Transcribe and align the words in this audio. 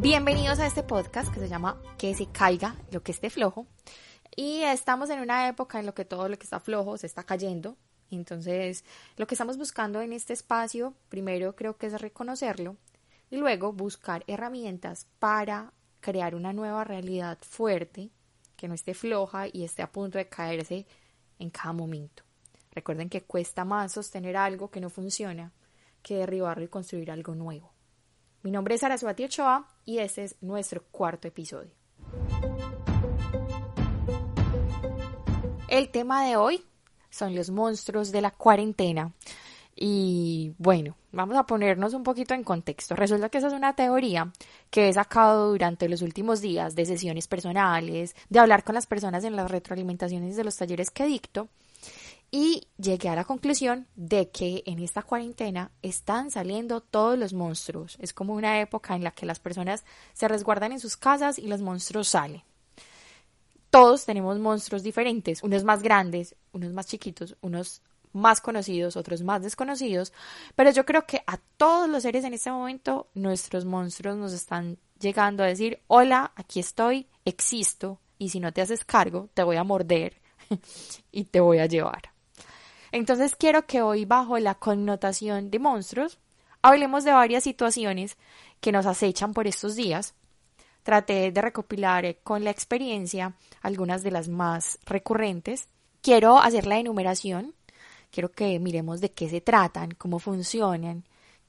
Bienvenidos 0.00 0.60
a 0.60 0.66
este 0.66 0.84
podcast 0.84 1.34
que 1.34 1.40
se 1.40 1.48
llama 1.48 1.82
Que 1.98 2.14
se 2.14 2.26
caiga 2.26 2.76
lo 2.92 3.02
que 3.02 3.10
esté 3.10 3.30
flojo. 3.30 3.66
Y 4.36 4.62
estamos 4.62 5.10
en 5.10 5.18
una 5.18 5.48
época 5.48 5.80
en 5.80 5.86
la 5.86 5.92
que 5.92 6.04
todo 6.04 6.28
lo 6.28 6.38
que 6.38 6.44
está 6.44 6.60
flojo 6.60 6.96
se 6.96 7.08
está 7.08 7.24
cayendo. 7.24 7.76
Entonces, 8.12 8.84
lo 9.16 9.26
que 9.26 9.34
estamos 9.34 9.58
buscando 9.58 10.00
en 10.00 10.12
este 10.12 10.34
espacio, 10.34 10.94
primero 11.08 11.56
creo 11.56 11.76
que 11.76 11.88
es 11.88 12.00
reconocerlo 12.00 12.76
y 13.28 13.38
luego 13.38 13.72
buscar 13.72 14.22
herramientas 14.28 15.08
para 15.18 15.72
crear 15.98 16.36
una 16.36 16.52
nueva 16.52 16.84
realidad 16.84 17.36
fuerte, 17.40 18.10
que 18.56 18.68
no 18.68 18.74
esté 18.74 18.94
floja 18.94 19.48
y 19.52 19.64
esté 19.64 19.82
a 19.82 19.90
punto 19.90 20.18
de 20.18 20.28
caerse 20.28 20.86
en 21.40 21.50
cada 21.50 21.72
momento. 21.72 22.22
Recuerden 22.70 23.08
que 23.08 23.24
cuesta 23.24 23.64
más 23.64 23.94
sostener 23.94 24.36
algo 24.36 24.70
que 24.70 24.80
no 24.80 24.90
funciona 24.90 25.52
que 26.04 26.18
derribarlo 26.18 26.62
y 26.62 26.68
construir 26.68 27.10
algo 27.10 27.34
nuevo. 27.34 27.72
Mi 28.44 28.52
nombre 28.52 28.76
es 28.76 28.84
Arasuati 28.84 29.24
Ochoa 29.24 29.66
y 29.88 30.00
este 30.00 30.24
es 30.24 30.36
nuestro 30.42 30.82
cuarto 30.90 31.28
episodio. 31.28 31.70
El 35.66 35.88
tema 35.88 36.26
de 36.26 36.36
hoy 36.36 36.62
son 37.08 37.34
los 37.34 37.48
monstruos 37.48 38.12
de 38.12 38.20
la 38.20 38.30
cuarentena. 38.30 39.14
Y 39.74 40.52
bueno, 40.58 40.94
vamos 41.10 41.38
a 41.38 41.46
ponernos 41.46 41.94
un 41.94 42.02
poquito 42.02 42.34
en 42.34 42.44
contexto. 42.44 42.96
Resulta 42.96 43.30
que 43.30 43.38
esa 43.38 43.46
es 43.46 43.54
una 43.54 43.74
teoría 43.74 44.30
que 44.68 44.90
he 44.90 44.92
sacado 44.92 45.52
durante 45.52 45.88
los 45.88 46.02
últimos 46.02 46.42
días 46.42 46.74
de 46.74 46.84
sesiones 46.84 47.26
personales, 47.26 48.14
de 48.28 48.40
hablar 48.40 48.64
con 48.64 48.74
las 48.74 48.86
personas 48.86 49.24
en 49.24 49.36
las 49.36 49.50
retroalimentaciones 49.50 50.36
de 50.36 50.44
los 50.44 50.56
talleres 50.56 50.90
que 50.90 51.06
dicto. 51.06 51.48
Y 52.30 52.66
llegué 52.76 53.08
a 53.08 53.14
la 53.14 53.24
conclusión 53.24 53.86
de 53.96 54.28
que 54.28 54.62
en 54.66 54.80
esta 54.80 55.02
cuarentena 55.02 55.70
están 55.80 56.30
saliendo 56.30 56.82
todos 56.82 57.18
los 57.18 57.32
monstruos. 57.32 57.96
Es 58.00 58.12
como 58.12 58.34
una 58.34 58.60
época 58.60 58.94
en 58.94 59.02
la 59.02 59.12
que 59.12 59.24
las 59.24 59.38
personas 59.38 59.84
se 60.12 60.28
resguardan 60.28 60.72
en 60.72 60.80
sus 60.80 60.96
casas 60.98 61.38
y 61.38 61.46
los 61.46 61.62
monstruos 61.62 62.08
salen. 62.08 62.42
Todos 63.70 64.04
tenemos 64.04 64.38
monstruos 64.38 64.82
diferentes, 64.82 65.42
unos 65.42 65.64
más 65.64 65.82
grandes, 65.82 66.34
unos 66.52 66.72
más 66.72 66.86
chiquitos, 66.86 67.36
unos 67.40 67.82
más 68.12 68.40
conocidos, 68.40 68.96
otros 68.96 69.22
más 69.22 69.42
desconocidos, 69.42 70.12
pero 70.56 70.70
yo 70.70 70.84
creo 70.84 71.06
que 71.06 71.22
a 71.26 71.38
todos 71.56 71.88
los 71.88 72.02
seres 72.02 72.24
en 72.24 72.34
este 72.34 72.50
momento 72.50 73.08
nuestros 73.14 73.64
monstruos 73.64 74.16
nos 74.16 74.32
están 74.32 74.78
llegando 74.98 75.42
a 75.42 75.46
decir, 75.46 75.82
hola, 75.86 76.32
aquí 76.34 76.60
estoy, 76.60 77.06
existo, 77.24 78.00
y 78.18 78.30
si 78.30 78.40
no 78.40 78.52
te 78.52 78.62
haces 78.62 78.84
cargo, 78.84 79.28
te 79.34 79.42
voy 79.42 79.56
a 79.56 79.64
morder 79.64 80.20
y 81.12 81.24
te 81.24 81.40
voy 81.40 81.58
a 81.58 81.66
llevar. 81.66 82.17
Entonces 82.92 83.36
quiero 83.36 83.66
que 83.66 83.82
hoy, 83.82 84.04
bajo 84.04 84.38
la 84.38 84.54
connotación 84.54 85.50
de 85.50 85.58
monstruos, 85.58 86.18
hablemos 86.62 87.04
de 87.04 87.12
varias 87.12 87.44
situaciones 87.44 88.16
que 88.60 88.72
nos 88.72 88.86
acechan 88.86 89.34
por 89.34 89.46
estos 89.46 89.76
días. 89.76 90.14
Traté 90.82 91.30
de 91.32 91.42
recopilar 91.42 92.16
con 92.22 92.44
la 92.44 92.50
experiencia 92.50 93.34
algunas 93.62 94.02
de 94.02 94.10
las 94.10 94.28
más 94.28 94.78
recurrentes. 94.86 95.68
Quiero 96.00 96.38
hacer 96.38 96.66
la 96.66 96.78
enumeración 96.78 97.54
quiero 98.10 98.30
que 98.32 98.58
miremos 98.58 99.00
de 99.00 99.10
qué 99.10 99.28
se 99.28 99.40
tratan, 99.40 99.92
cómo 99.92 100.18
funcionan 100.18 101.04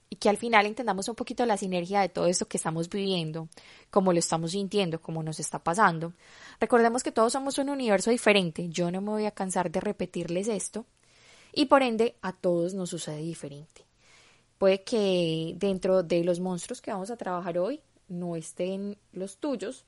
y 0.10 0.16
que 0.16 0.30
al 0.30 0.38
final 0.38 0.66
entendamos 0.66 1.08
un 1.08 1.16
poquito 1.16 1.46
la 1.46 1.58
sinergia 1.58 2.02
de 2.02 2.10
todo 2.10 2.26
esto 2.28 2.48
que 2.48 2.58
estamos 2.58 2.90
viviendo, 2.90 3.48
cómo 3.92 4.12
lo 4.12 4.20
estamos 4.20 4.52
sintiendo, 4.52 5.02
cómo 5.02 5.22
nos 5.22 5.40
está 5.40 5.60
pasando. 5.60 6.14
Recordemos 6.60 7.04
que 7.04 7.12
todos 7.12 7.34
somos 7.34 7.58
un 7.60 7.70
universo 7.70 8.10
diferente, 8.10 8.70
yo 8.70 8.92
no 8.92 9.02
me 9.02 9.12
voy 9.12 9.26
a 9.26 9.32
cansar 9.32 9.70
de 9.72 9.80
repetirles 9.80 10.48
esto 10.48 10.86
y 11.54 11.66
por 11.66 11.84
ende 11.84 12.16
a 12.22 12.34
todos 12.34 12.74
nos 12.74 12.90
sucede 12.90 13.22
diferente. 13.22 13.86
Puede 14.58 14.84
que 14.84 15.56
dentro 15.58 16.04
de 16.04 16.24
los 16.24 16.40
monstruos 16.40 16.82
que 16.82 16.92
vamos 16.92 17.12
a 17.12 17.18
trabajar 17.18 17.58
hoy 17.58 17.82
no 18.08 18.36
estén 18.36 18.98
los 19.14 19.38
tuyos, 19.38 19.86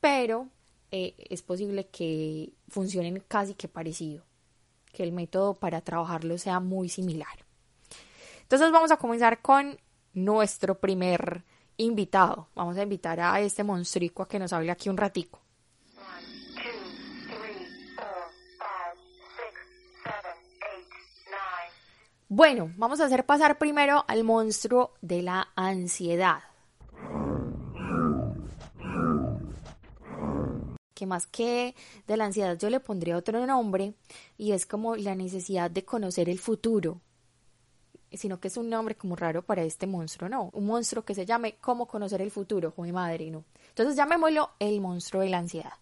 pero 0.00 0.48
eh, 0.90 1.14
es 1.30 1.42
posible 1.42 1.86
que 1.86 2.52
funcionen 2.68 3.22
casi 3.26 3.54
que 3.54 3.68
parecido 3.68 4.24
que 4.92 5.02
el 5.02 5.12
método 5.12 5.54
para 5.54 5.80
trabajarlo 5.80 6.38
sea 6.38 6.60
muy 6.60 6.88
similar. 6.88 7.44
Entonces 8.42 8.70
vamos 8.70 8.90
a 8.90 8.98
comenzar 8.98 9.40
con 9.40 9.78
nuestro 10.12 10.78
primer 10.78 11.42
invitado. 11.78 12.48
Vamos 12.54 12.76
a 12.76 12.82
invitar 12.82 13.18
a 13.20 13.40
este 13.40 13.64
monstruico 13.64 14.22
a 14.22 14.28
que 14.28 14.38
nos 14.38 14.52
hable 14.52 14.70
aquí 14.70 14.88
un 14.88 14.98
ratico. 14.98 15.41
Bueno, 22.34 22.72
vamos 22.78 22.98
a 22.98 23.04
hacer 23.04 23.26
pasar 23.26 23.58
primero 23.58 24.06
al 24.08 24.24
monstruo 24.24 24.94
de 25.02 25.20
la 25.20 25.48
ansiedad. 25.54 26.38
que 30.94 31.04
más 31.04 31.26
que 31.26 31.74
de 32.06 32.16
la 32.16 32.24
ansiedad 32.24 32.56
yo 32.56 32.70
le 32.70 32.80
pondría 32.80 33.18
otro 33.18 33.46
nombre 33.46 33.92
y 34.38 34.52
es 34.52 34.64
como 34.64 34.96
la 34.96 35.14
necesidad 35.14 35.70
de 35.70 35.84
conocer 35.84 36.30
el 36.30 36.38
futuro, 36.38 37.02
sino 38.10 38.40
que 38.40 38.48
es 38.48 38.56
un 38.56 38.70
nombre 38.70 38.94
como 38.94 39.14
raro 39.14 39.42
para 39.42 39.62
este 39.62 39.86
monstruo, 39.86 40.30
no, 40.30 40.48
un 40.54 40.64
monstruo 40.64 41.04
que 41.04 41.14
se 41.14 41.26
llame 41.26 41.56
cómo 41.60 41.86
conocer 41.86 42.22
el 42.22 42.30
futuro, 42.30 42.72
mi 42.78 42.92
madre, 42.92 43.30
no. 43.30 43.44
Entonces 43.68 43.94
llamémoslo 43.94 44.52
el 44.58 44.80
monstruo 44.80 45.20
de 45.20 45.28
la 45.28 45.38
ansiedad. 45.38 45.74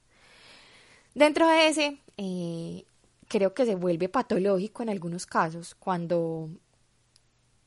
Dentro 1.15 1.47
de 1.47 1.69
ese, 1.69 1.99
eh, 2.17 2.85
creo 3.31 3.55
que 3.55 3.65
se 3.65 3.77
vuelve 3.77 4.09
patológico 4.09 4.83
en 4.83 4.89
algunos 4.89 5.25
casos 5.25 5.77
cuando 5.77 6.51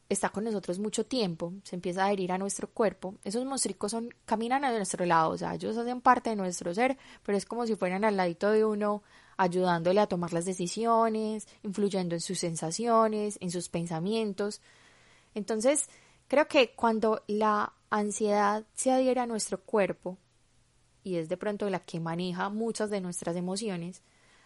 está 0.09 0.28
con 0.28 0.44
nosotros 0.44 0.78
mucho 0.78 1.06
tiempo, 1.06 1.53
se 1.63 1.78
empieza 1.78 2.03
a 2.03 2.07
adherir 2.07 2.34
a 2.34 2.38
nuestro 2.38 2.69
cuerpo, 2.69 3.16
esos 3.24 3.46
monstruos 3.46 3.90
son, 3.90 4.09
caminan 4.25 4.66
a 4.66 4.78
nuestro 4.78 5.06
lado, 5.06 5.31
o 5.31 5.38
sea, 5.38 5.56
ellos 5.56 5.78
hacen 5.78 6.01
parte 6.01 6.31
de 6.31 6.35
nuestro 6.35 6.74
ser, 6.74 6.97
pero 7.24 7.38
es 7.38 7.46
como 7.46 7.66
si 7.66 7.75
fueran 7.78 8.03
al 8.03 8.18
ladito 8.18 8.51
de 8.51 8.66
uno, 8.66 9.03
ayudándole 9.38 10.01
a 10.01 10.07
tomar 10.07 10.34
las 10.34 10.44
decisiones, 10.44 11.47
influyendo 11.63 12.13
en 12.13 12.22
sus 12.22 12.40
sensaciones, 12.40 13.38
en 13.40 13.50
sus 13.50 13.69
pensamientos. 13.69 14.62
Entonces, 15.34 15.90
creo 16.28 16.50
que 16.50 16.75
cuando 16.75 17.24
la 17.25 17.72
ansiedad 17.90 18.66
se 18.74 18.91
adhiere 18.91 19.22
a 19.22 19.28
nuestro 19.28 19.62
cuerpo, 19.62 20.18
y 21.06 21.16
es 21.16 21.30
de 21.30 21.38
pronto 21.38 21.69
la 21.69 21.80
que 21.80 22.01
maneja 22.01 22.50
muchas 22.50 22.90
de 22.90 23.00
nuestras 23.00 23.38
emociones, 23.38 24.03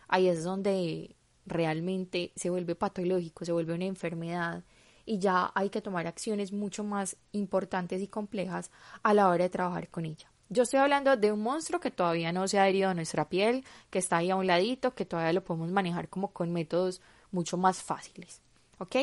ahí 0.07 0.27
es 0.27 0.43
donde 0.43 1.15
realmente 1.45 2.31
se 2.35 2.49
vuelve 2.49 2.75
patológico, 2.75 3.45
se 3.45 3.51
vuelve 3.51 3.73
una 3.73 3.85
enfermedad 3.85 4.63
y 5.05 5.19
ya 5.19 5.51
hay 5.55 5.69
que 5.69 5.81
tomar 5.81 6.05
acciones 6.05 6.51
mucho 6.51 6.83
más 6.83 7.15
importantes 7.31 8.01
y 8.01 8.07
complejas 8.07 8.71
a 9.03 9.13
la 9.13 9.29
hora 9.29 9.45
de 9.45 9.49
trabajar 9.49 9.89
con 9.89 10.05
ella. 10.05 10.29
Yo 10.49 10.63
estoy 10.63 10.79
hablando 10.79 11.15
de 11.17 11.31
un 11.31 11.41
monstruo 11.41 11.79
que 11.79 11.91
todavía 11.91 12.31
no 12.31 12.47
se 12.47 12.59
ha 12.59 12.63
adherido 12.63 12.89
a 12.89 12.93
nuestra 12.93 13.27
piel, 13.27 13.65
que 13.89 13.99
está 13.99 14.17
ahí 14.17 14.29
a 14.29 14.35
un 14.35 14.47
ladito, 14.47 14.95
que 14.95 15.05
todavía 15.05 15.33
lo 15.33 15.43
podemos 15.43 15.71
manejar 15.71 16.09
como 16.09 16.31
con 16.31 16.53
métodos 16.53 17.01
mucho 17.31 17.57
más 17.57 17.81
fáciles. 17.81 18.41
¿Ok? 18.79 18.95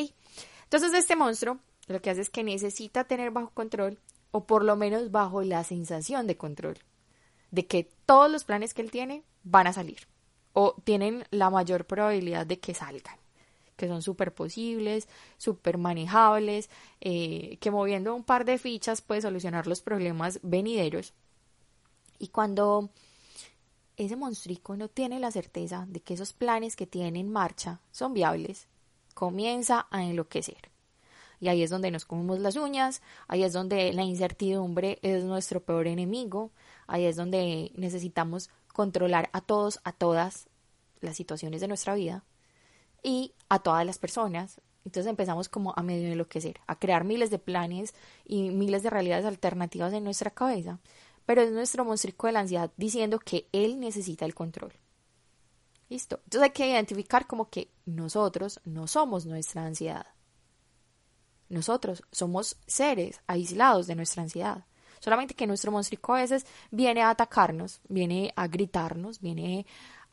Entonces 0.63 0.93
este 0.93 1.15
monstruo 1.15 1.59
lo 1.87 2.01
que 2.01 2.09
hace 2.09 2.21
es 2.21 2.29
que 2.29 2.43
necesita 2.43 3.03
tener 3.03 3.31
bajo 3.31 3.49
control 3.51 3.99
o 4.31 4.45
por 4.45 4.63
lo 4.63 4.75
menos 4.75 5.11
bajo 5.11 5.43
la 5.43 5.63
sensación 5.63 6.27
de 6.27 6.37
control 6.37 6.77
de 7.51 7.67
que 7.67 7.89
todos 8.05 8.31
los 8.31 8.43
planes 8.43 8.73
que 8.73 8.81
él 8.81 8.91
tiene 8.91 9.23
van 9.43 9.67
a 9.67 9.73
salir 9.73 10.07
o 10.55 10.73
tienen 10.83 11.25
la 11.31 11.49
mayor 11.49 11.85
probabilidad 11.85 12.47
de 12.47 12.59
que 12.59 12.73
salgan 12.73 13.17
que 13.75 13.87
son 13.87 14.01
súper 14.01 14.33
posibles, 14.33 15.07
súper 15.37 15.77
manejables, 15.77 16.69
eh, 17.01 17.57
que 17.59 17.71
moviendo 17.71 18.15
un 18.15 18.23
par 18.23 18.45
de 18.45 18.57
fichas 18.57 19.01
puede 19.01 19.21
solucionar 19.21 19.67
los 19.67 19.81
problemas 19.81 20.39
venideros. 20.43 21.13
Y 22.17 22.29
cuando 22.29 22.89
ese 23.97 24.15
monstruico 24.15 24.75
no 24.75 24.87
tiene 24.87 25.19
la 25.19 25.31
certeza 25.31 25.85
de 25.89 25.99
que 26.01 26.13
esos 26.13 26.33
planes 26.33 26.75
que 26.75 26.87
tiene 26.87 27.19
en 27.19 27.31
marcha 27.31 27.81
son 27.91 28.13
viables, 28.13 28.67
comienza 29.13 29.87
a 29.91 30.03
enloquecer. 30.03 30.69
Y 31.41 31.49
ahí 31.49 31.63
es 31.63 31.69
donde 31.69 31.91
nos 31.91 32.05
comemos 32.05 32.39
las 32.39 32.55
uñas, 32.55 33.01
ahí 33.27 33.43
es 33.43 33.51
donde 33.51 33.91
la 33.91 34.03
incertidumbre 34.03 34.99
es 35.01 35.25
nuestro 35.25 35.61
peor 35.61 35.87
enemigo, 35.87 36.51
ahí 36.87 37.05
es 37.05 37.17
donde 37.17 37.71
necesitamos 37.75 38.49
controlar 38.73 39.29
a 39.33 39.41
todos, 39.41 39.79
a 39.83 39.91
todas 39.91 40.47
las 41.05 41.15
situaciones 41.15 41.61
de 41.61 41.67
nuestra 41.67 41.95
vida 41.95 42.25
y 43.03 43.33
a 43.49 43.59
todas 43.59 43.85
las 43.85 43.97
personas. 43.97 44.59
Entonces 44.83 45.09
empezamos 45.09 45.49
como 45.49 45.73
a 45.75 45.83
medio 45.83 46.11
enloquecer, 46.11 46.59
a 46.67 46.77
crear 46.77 47.03
miles 47.03 47.29
de 47.29 47.39
planes 47.39 47.93
y 48.25 48.49
miles 48.49 48.83
de 48.83 48.89
realidades 48.89 49.25
alternativas 49.25 49.93
en 49.93 50.03
nuestra 50.03 50.31
cabeza. 50.31 50.79
Pero 51.25 51.41
es 51.41 51.51
nuestro 51.51 51.85
monstruo 51.85 52.27
de 52.27 52.31
la 52.31 52.41
ansiedad 52.41 52.71
diciendo 52.77 53.19
que 53.19 53.47
él 53.51 53.79
necesita 53.79 54.25
el 54.25 54.35
control. 54.35 54.73
Listo. 55.89 56.19
Entonces 56.23 56.41
hay 56.43 56.51
que 56.51 56.67
identificar 56.67 57.27
como 57.27 57.49
que 57.49 57.71
nosotros 57.85 58.59
no 58.65 58.87
somos 58.87 59.25
nuestra 59.25 59.65
ansiedad. 59.65 60.07
Nosotros 61.49 62.03
somos 62.11 62.57
seres 62.65 63.21
aislados 63.27 63.87
de 63.87 63.95
nuestra 63.95 64.23
ansiedad. 64.23 64.65
Solamente 64.99 65.35
que 65.35 65.45
nuestro 65.45 65.71
monstruo 65.71 66.15
a 66.15 66.21
veces 66.21 66.45
viene 66.71 67.01
a 67.01 67.11
atacarnos, 67.11 67.81
viene 67.87 68.33
a 68.35 68.47
gritarnos, 68.47 69.21
viene 69.21 69.67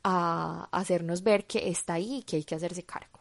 a 0.04 0.68
hacernos 0.72 1.22
ver 1.22 1.46
que 1.46 1.68
está 1.68 1.94
ahí 1.94 2.18
y 2.18 2.22
que 2.22 2.36
hay 2.36 2.44
que 2.44 2.54
hacerse 2.54 2.82
cargo. 2.84 3.20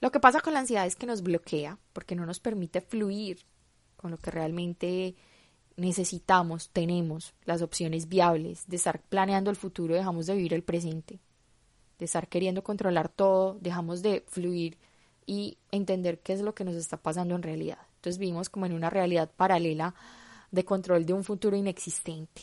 Lo 0.00 0.10
que 0.10 0.20
pasa 0.20 0.40
con 0.40 0.52
la 0.52 0.60
ansiedad 0.60 0.86
es 0.86 0.96
que 0.96 1.06
nos 1.06 1.22
bloquea 1.22 1.78
porque 1.92 2.16
no 2.16 2.26
nos 2.26 2.40
permite 2.40 2.80
fluir 2.80 3.40
con 3.96 4.10
lo 4.10 4.18
que 4.18 4.32
realmente 4.32 5.14
necesitamos, 5.76 6.70
tenemos 6.70 7.34
las 7.44 7.62
opciones 7.62 8.08
viables 8.08 8.66
de 8.66 8.76
estar 8.76 9.00
planeando 9.00 9.50
el 9.50 9.56
futuro, 9.56 9.94
dejamos 9.94 10.26
de 10.26 10.34
vivir 10.34 10.54
el 10.54 10.64
presente, 10.64 11.20
de 11.98 12.04
estar 12.04 12.28
queriendo 12.28 12.62
controlar 12.64 13.08
todo, 13.08 13.58
dejamos 13.60 14.02
de 14.02 14.24
fluir 14.26 14.76
y 15.24 15.58
entender 15.70 16.18
qué 16.20 16.32
es 16.32 16.40
lo 16.40 16.54
que 16.54 16.64
nos 16.64 16.74
está 16.74 16.96
pasando 16.96 17.34
en 17.36 17.42
realidad. 17.42 17.78
Entonces 17.96 18.18
vivimos 18.18 18.50
como 18.50 18.66
en 18.66 18.72
una 18.72 18.90
realidad 18.90 19.30
paralela 19.36 19.94
de 20.50 20.64
control 20.64 21.06
de 21.06 21.12
un 21.12 21.24
futuro 21.24 21.56
inexistente. 21.56 22.42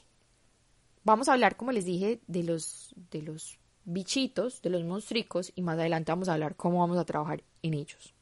Vamos 1.03 1.29
a 1.29 1.33
hablar, 1.33 1.55
como 1.55 1.71
les 1.71 1.85
dije, 1.85 2.19
de 2.27 2.43
los, 2.43 2.93
de 3.11 3.21
los 3.21 3.59
bichitos, 3.85 4.61
de 4.61 4.69
los 4.69 4.83
monstruos, 4.83 5.51
y 5.55 5.61
más 5.61 5.77
adelante 5.77 6.11
vamos 6.11 6.29
a 6.29 6.33
hablar 6.33 6.55
cómo 6.55 6.79
vamos 6.79 6.97
a 6.97 7.05
trabajar 7.05 7.43
en 7.61 7.73
ellos. 7.73 8.13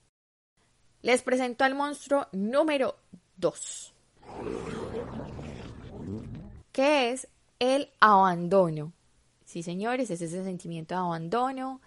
Les 1.02 1.22
presento 1.22 1.64
al 1.64 1.76
monstruo 1.76 2.28
número 2.32 2.96
2, 3.38 3.94
que 6.72 7.12
es 7.12 7.28
el 7.60 7.90
abandono. 8.00 8.94
Sí, 9.46 9.64
señores, 9.64 10.10
es 10.10 10.22
ese 10.22 10.44
sentimiento 10.44 10.96
de 10.96 11.00
abandono, 11.00 11.82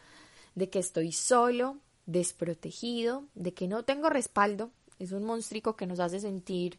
de 0.55 0.71
que 0.71 0.79
estoy 0.79 1.13
solo, 1.13 1.79
desprotegido, 2.07 3.25
de 3.35 3.53
que 3.53 3.69
no 3.69 3.85
tengo 3.85 4.11
respaldo. 4.11 4.71
Es 4.99 5.13
un 5.13 5.25
monstruo 5.25 5.77
que 5.77 5.87
nos 5.87 6.01
hace 6.01 6.21
sentir 6.21 6.79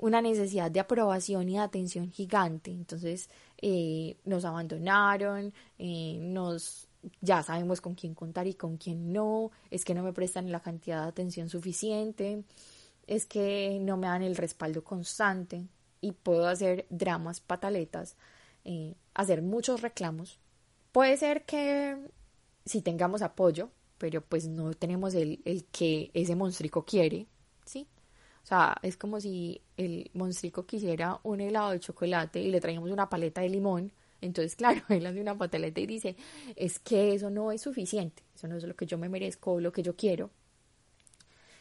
una 0.00 0.22
necesidad 0.22 0.70
de 0.70 0.80
aprobación 0.80 1.48
y 1.48 1.52
de 1.54 1.58
atención 1.60 2.10
gigante. 2.10 2.70
Entonces 2.70 3.28
eh, 3.58 4.16
nos 4.24 4.44
abandonaron, 4.44 5.52
eh, 5.78 6.18
nos 6.20 6.88
ya 7.20 7.42
sabemos 7.42 7.80
con 7.80 7.94
quién 7.94 8.14
contar 8.14 8.46
y 8.46 8.54
con 8.54 8.76
quién 8.76 9.12
no, 9.12 9.50
es 9.70 9.84
que 9.84 9.94
no 9.94 10.02
me 10.02 10.12
prestan 10.12 10.50
la 10.50 10.60
cantidad 10.60 11.02
de 11.02 11.08
atención 11.08 11.48
suficiente, 11.48 12.44
es 13.06 13.24
que 13.24 13.78
no 13.80 13.96
me 13.96 14.06
dan 14.06 14.22
el 14.22 14.36
respaldo 14.36 14.84
constante 14.84 15.66
y 16.00 16.12
puedo 16.12 16.46
hacer 16.46 16.86
dramas, 16.90 17.40
pataletas, 17.40 18.16
eh, 18.64 18.94
hacer 19.14 19.42
muchos 19.42 19.80
reclamos. 19.80 20.38
Puede 20.92 21.16
ser 21.16 21.44
que 21.44 21.96
si 22.66 22.82
tengamos 22.82 23.22
apoyo, 23.22 23.70
pero 23.98 24.20
pues 24.22 24.46
no 24.46 24.72
tenemos 24.74 25.14
el, 25.14 25.40
el 25.44 25.64
que 25.64 26.10
ese 26.14 26.36
monstruo 26.36 26.84
quiere, 26.84 27.26
¿sí? 27.64 27.86
O 28.42 28.46
sea, 28.46 28.76
es 28.82 28.96
como 28.96 29.20
si 29.20 29.60
el 29.76 30.10
monstruo 30.14 30.66
quisiera 30.66 31.20
un 31.22 31.40
helado 31.40 31.70
de 31.70 31.80
chocolate 31.80 32.40
y 32.40 32.50
le 32.50 32.60
traíamos 32.60 32.90
una 32.90 33.08
paleta 33.08 33.40
de 33.42 33.48
limón. 33.48 33.92
Entonces, 34.20 34.56
claro, 34.56 34.82
él 34.88 35.06
hace 35.06 35.20
una 35.20 35.36
pataleta 35.36 35.80
y 35.80 35.86
dice, 35.86 36.16
es 36.56 36.78
que 36.78 37.14
eso 37.14 37.30
no 37.30 37.52
es 37.52 37.62
suficiente, 37.62 38.22
eso 38.34 38.48
no 38.48 38.56
es 38.56 38.64
lo 38.64 38.74
que 38.74 38.86
yo 38.86 38.98
me 38.98 39.08
merezco, 39.08 39.60
lo 39.60 39.72
que 39.72 39.82
yo 39.82 39.96
quiero. 39.96 40.30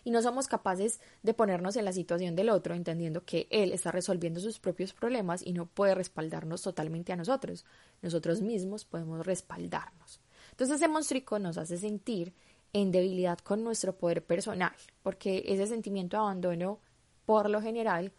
Y 0.05 0.11
no 0.11 0.21
somos 0.21 0.47
capaces 0.47 1.01
de 1.23 1.33
ponernos 1.33 1.75
en 1.75 1.85
la 1.85 1.91
situación 1.91 2.35
del 2.35 2.49
otro, 2.49 2.73
entendiendo 2.73 3.25
que 3.25 3.47
él 3.51 3.73
está 3.73 3.91
resolviendo 3.91 4.39
sus 4.39 4.57
propios 4.57 4.93
problemas 4.93 5.45
y 5.45 5.51
no 5.51 5.65
puede 5.65 5.93
respaldarnos 5.93 6.61
totalmente 6.61 7.11
a 7.11 7.17
nosotros. 7.17 7.65
Nosotros 8.01 8.41
mismos 8.41 8.85
podemos 8.85 9.25
respaldarnos. 9.25 10.21
Entonces, 10.51 10.77
ese 10.77 10.87
monstruo 10.87 11.39
nos 11.39 11.57
hace 11.57 11.77
sentir 11.77 12.33
en 12.73 12.91
debilidad 12.91 13.39
con 13.39 13.63
nuestro 13.63 13.95
poder 13.95 14.23
personal, 14.23 14.73
porque 15.03 15.43
ese 15.47 15.67
sentimiento 15.67 16.17
de 16.17 16.21
abandono, 16.21 16.79
por 17.25 17.49
lo 17.49 17.61
general, 17.61 18.11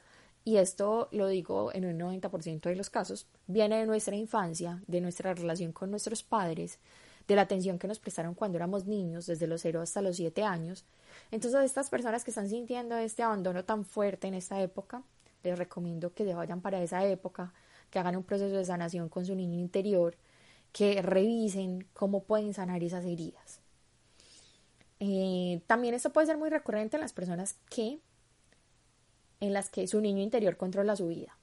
y 0.44 0.56
esto 0.56 1.08
lo 1.12 1.28
digo 1.28 1.72
en 1.74 1.84
un 1.84 1.98
90% 1.98 2.60
de 2.62 2.76
los 2.76 2.90
casos, 2.90 3.26
viene 3.46 3.78
de 3.78 3.86
nuestra 3.86 4.16
infancia, 4.16 4.82
de 4.86 5.00
nuestra 5.00 5.34
relación 5.34 5.72
con 5.72 5.90
nuestros 5.90 6.22
padres, 6.22 6.78
de 7.28 7.36
la 7.36 7.42
atención 7.42 7.78
que 7.78 7.86
nos 7.86 8.00
prestaron 8.00 8.34
cuando 8.34 8.56
éramos 8.56 8.86
niños, 8.86 9.26
desde 9.26 9.46
los 9.46 9.60
0 9.60 9.82
hasta 9.82 10.02
los 10.02 10.16
7 10.16 10.42
años. 10.42 10.84
Entonces, 11.30 11.64
estas 11.64 11.90
personas 11.90 12.24
que 12.24 12.30
están 12.30 12.48
sintiendo 12.48 12.96
este 12.96 13.22
abandono 13.22 13.64
tan 13.64 13.84
fuerte 13.84 14.26
en 14.26 14.34
esta 14.34 14.60
época, 14.60 15.02
les 15.44 15.58
recomiendo 15.58 16.12
que 16.12 16.24
se 16.24 16.34
vayan 16.34 16.60
para 16.60 16.82
esa 16.82 17.06
época, 17.06 17.52
que 17.90 17.98
hagan 17.98 18.16
un 18.16 18.24
proceso 18.24 18.56
de 18.56 18.64
sanación 18.64 19.08
con 19.08 19.26
su 19.26 19.34
niño 19.34 19.58
interior, 19.58 20.16
que 20.72 21.02
revisen 21.02 21.86
cómo 21.92 22.24
pueden 22.24 22.54
sanar 22.54 22.82
esas 22.82 23.04
heridas. 23.04 23.60
Eh, 25.00 25.62
también 25.66 25.94
esto 25.94 26.12
puede 26.12 26.26
ser 26.26 26.36
muy 26.36 26.50
recurrente 26.50 26.96
en 26.96 27.00
las 27.00 27.12
personas 27.12 27.56
que 27.68 28.00
en 29.40 29.54
las 29.54 29.70
que 29.70 29.86
su 29.86 30.00
niño 30.00 30.22
interior 30.22 30.58
controla 30.58 30.96
su 30.96 31.08
vida. 31.08 31.38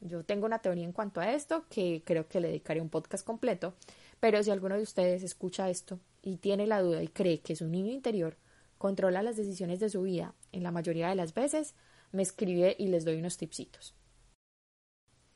Yo 0.00 0.24
tengo 0.24 0.46
una 0.46 0.60
teoría 0.60 0.84
en 0.84 0.92
cuanto 0.92 1.20
a 1.20 1.32
esto 1.32 1.64
que 1.68 2.02
creo 2.04 2.28
que 2.28 2.40
le 2.40 2.48
dedicaré 2.48 2.80
un 2.80 2.90
podcast 2.90 3.26
completo, 3.26 3.74
pero 4.20 4.42
si 4.42 4.50
alguno 4.50 4.76
de 4.76 4.82
ustedes 4.82 5.22
escucha 5.22 5.68
esto 5.68 5.98
y 6.22 6.36
tiene 6.36 6.66
la 6.66 6.80
duda 6.80 7.02
y 7.02 7.08
cree 7.08 7.40
que 7.40 7.56
su 7.56 7.66
niño 7.66 7.92
interior 7.92 8.36
controla 8.78 9.22
las 9.22 9.36
decisiones 9.36 9.80
de 9.80 9.88
su 9.88 10.02
vida 10.02 10.34
en 10.52 10.62
la 10.62 10.70
mayoría 10.70 11.08
de 11.08 11.14
las 11.16 11.34
veces, 11.34 11.74
me 12.12 12.22
escribe 12.22 12.76
y 12.78 12.88
les 12.88 13.04
doy 13.04 13.16
unos 13.16 13.36
tipsitos. 13.36 13.94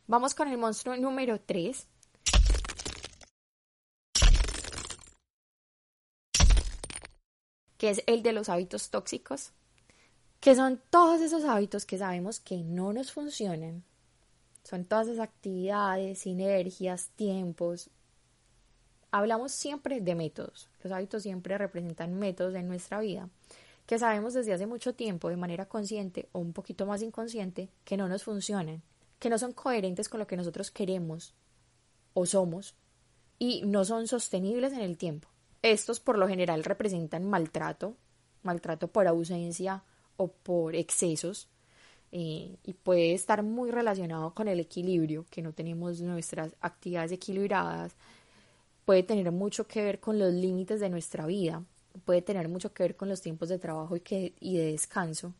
Vamos 0.06 0.34
con 0.34 0.48
el 0.48 0.58
monstruo 0.58 0.96
número 0.96 1.40
3, 1.40 1.88
que 7.78 7.90
es 7.90 8.02
el 8.06 8.22
de 8.22 8.32
los 8.32 8.50
hábitos 8.50 8.90
tóxicos, 8.90 9.52
que 10.40 10.54
son 10.54 10.80
todos 10.90 11.20
esos 11.20 11.44
hábitos 11.44 11.86
que 11.86 11.98
sabemos 11.98 12.40
que 12.40 12.58
no 12.58 12.92
nos 12.92 13.10
funcionan. 13.10 13.82
Son 14.64 14.84
todas 14.84 15.08
esas 15.08 15.20
actividades, 15.20 16.18
sinergias, 16.18 17.08
tiempos. 17.16 17.88
Hablamos 19.10 19.52
siempre 19.52 20.00
de 20.02 20.14
métodos. 20.14 20.68
Los 20.82 20.92
hábitos 20.92 21.22
siempre 21.22 21.56
representan 21.56 22.18
métodos 22.18 22.54
en 22.54 22.68
nuestra 22.68 23.00
vida 23.00 23.30
que 23.88 23.98
sabemos 23.98 24.34
desde 24.34 24.52
hace 24.52 24.66
mucho 24.66 24.94
tiempo, 24.94 25.30
de 25.30 25.38
manera 25.38 25.64
consciente 25.64 26.28
o 26.32 26.40
un 26.40 26.52
poquito 26.52 26.84
más 26.84 27.00
inconsciente, 27.00 27.70
que 27.86 27.96
no 27.96 28.06
nos 28.06 28.22
funcionan, 28.22 28.82
que 29.18 29.30
no 29.30 29.38
son 29.38 29.54
coherentes 29.54 30.10
con 30.10 30.20
lo 30.20 30.26
que 30.26 30.36
nosotros 30.36 30.70
queremos 30.70 31.32
o 32.12 32.26
somos 32.26 32.74
y 33.38 33.62
no 33.64 33.86
son 33.86 34.06
sostenibles 34.06 34.74
en 34.74 34.80
el 34.80 34.98
tiempo. 34.98 35.30
Estos 35.70 36.00
por 36.00 36.16
lo 36.16 36.26
general 36.26 36.64
representan 36.64 37.28
maltrato, 37.28 37.94
maltrato 38.42 38.88
por 38.88 39.06
ausencia 39.06 39.82
o 40.16 40.28
por 40.28 40.74
excesos, 40.74 41.50
eh, 42.10 42.56
y 42.64 42.72
puede 42.72 43.12
estar 43.12 43.42
muy 43.42 43.70
relacionado 43.70 44.32
con 44.32 44.48
el 44.48 44.60
equilibrio, 44.60 45.26
que 45.30 45.42
no 45.42 45.52
tenemos 45.52 46.00
nuestras 46.00 46.56
actividades 46.62 47.12
equilibradas, 47.12 47.94
puede 48.86 49.02
tener 49.02 49.30
mucho 49.30 49.66
que 49.66 49.82
ver 49.82 50.00
con 50.00 50.18
los 50.18 50.32
límites 50.32 50.80
de 50.80 50.88
nuestra 50.88 51.26
vida, 51.26 51.62
puede 52.06 52.22
tener 52.22 52.48
mucho 52.48 52.72
que 52.72 52.84
ver 52.84 52.96
con 52.96 53.10
los 53.10 53.20
tiempos 53.20 53.50
de 53.50 53.58
trabajo 53.58 53.94
y, 53.94 54.00
que, 54.00 54.34
y 54.40 54.56
de 54.56 54.72
descanso, 54.72 55.34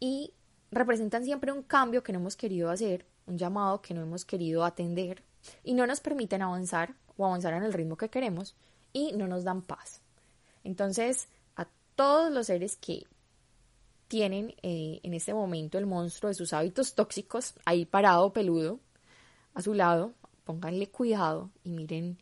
y 0.00 0.32
representan 0.70 1.22
siempre 1.22 1.52
un 1.52 1.62
cambio 1.62 2.02
que 2.02 2.14
no 2.14 2.20
hemos 2.20 2.34
querido 2.34 2.70
hacer, 2.70 3.04
un 3.26 3.36
llamado 3.36 3.82
que 3.82 3.92
no 3.92 4.00
hemos 4.00 4.24
querido 4.24 4.64
atender, 4.64 5.22
y 5.62 5.74
no 5.74 5.86
nos 5.86 6.00
permiten 6.00 6.40
avanzar 6.40 6.94
o 7.18 7.26
avanzar 7.26 7.52
en 7.52 7.64
el 7.64 7.74
ritmo 7.74 7.98
que 7.98 8.08
queremos, 8.08 8.56
y 8.92 9.12
no 9.12 9.26
nos 9.26 9.44
dan 9.44 9.62
paz. 9.62 10.00
Entonces, 10.64 11.28
a 11.56 11.66
todos 11.94 12.32
los 12.32 12.46
seres 12.46 12.76
que 12.76 13.06
tienen 14.08 14.54
eh, 14.62 15.00
en 15.02 15.14
este 15.14 15.32
momento 15.32 15.78
el 15.78 15.86
monstruo 15.86 16.28
de 16.28 16.34
sus 16.34 16.52
hábitos 16.52 16.94
tóxicos 16.94 17.54
ahí 17.64 17.86
parado, 17.86 18.32
peludo, 18.32 18.78
a 19.54 19.62
su 19.62 19.74
lado, 19.74 20.12
pónganle 20.44 20.88
cuidado 20.88 21.50
y 21.64 21.70
miren 21.70 22.18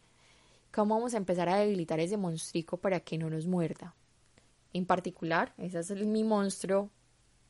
cómo 0.73 0.95
vamos 0.95 1.15
a 1.15 1.17
empezar 1.17 1.49
a 1.49 1.57
debilitar 1.57 2.01
ese 2.01 2.17
monstruo 2.17 2.79
para 2.79 3.01
que 3.01 3.19
no 3.19 3.29
nos 3.29 3.47
muerda. 3.47 3.95
En 4.73 4.87
particular, 4.87 5.53
ese 5.59 5.81
es 5.81 5.91
mi 6.07 6.23
monstruo 6.23 6.91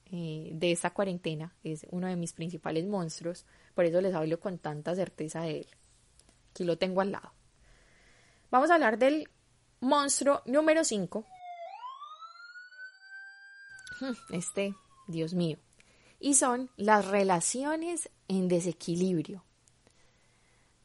eh, 0.06 0.50
de 0.54 0.72
esta 0.72 0.90
cuarentena, 0.90 1.54
es 1.62 1.86
uno 1.90 2.06
de 2.06 2.16
mis 2.16 2.32
principales 2.32 2.86
monstruos, 2.86 3.44
por 3.74 3.84
eso 3.84 4.00
les 4.00 4.14
hablo 4.14 4.40
con 4.40 4.58
tanta 4.58 4.94
certeza 4.94 5.42
de 5.42 5.58
él. 5.58 5.66
Aquí 6.50 6.64
lo 6.64 6.78
tengo 6.78 7.00
al 7.00 7.12
lado. 7.12 7.30
Vamos 8.50 8.71
a 8.71 8.75
hablar 8.75 8.99
del 8.99 9.28
monstruo 9.80 10.42
número 10.45 10.83
5. 10.83 11.25
Hmm, 14.00 14.35
este, 14.35 14.75
Dios 15.07 15.35
mío. 15.35 15.59
Y 16.19 16.35
son 16.35 16.69
las 16.76 17.07
relaciones 17.07 18.11
en 18.26 18.49
desequilibrio. 18.49 19.45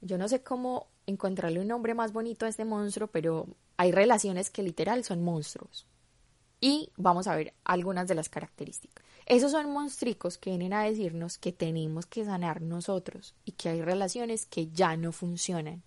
Yo 0.01 0.19
no 0.19 0.27
sé 0.27 0.43
cómo 0.43 0.87
encontrarle 1.07 1.59
un 1.59 1.67
nombre 1.67 1.95
más 1.95 2.13
bonito 2.13 2.45
a 2.45 2.49
este 2.49 2.65
monstruo, 2.65 3.07
pero 3.07 3.47
hay 3.77 3.91
relaciones 3.91 4.51
que 4.51 4.61
literal 4.61 5.03
son 5.03 5.23
monstruos. 5.23 5.87
Y 6.61 6.91
vamos 6.97 7.27
a 7.27 7.35
ver 7.35 7.53
algunas 7.63 8.07
de 8.07 8.15
las 8.15 8.29
características. 8.29 9.03
Esos 9.25 9.51
son 9.51 9.71
monstruos 9.71 10.37
que 10.37 10.51
vienen 10.51 10.73
a 10.73 10.83
decirnos 10.83 11.39
que 11.39 11.51
tenemos 11.51 12.05
que 12.05 12.25
sanar 12.25 12.61
nosotros 12.61 13.33
y 13.43 13.53
que 13.53 13.69
hay 13.69 13.81
relaciones 13.81 14.45
que 14.45 14.67
ya 14.67 14.95
no 14.97 15.11
funcionan 15.11 15.83